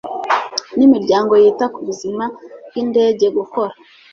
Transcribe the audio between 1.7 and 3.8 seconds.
ku buzima bw indege gukora